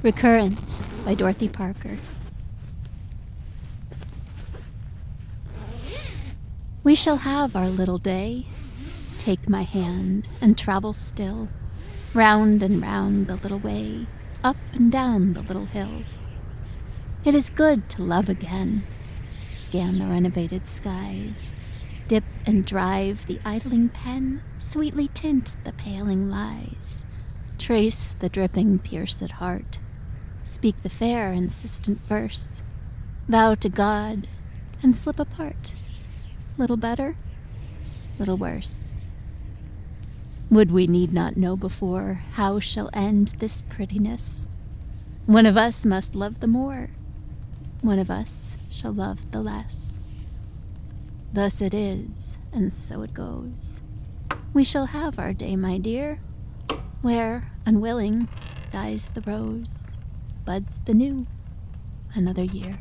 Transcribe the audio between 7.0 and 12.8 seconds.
have our little day. Take my hand and travel still, round and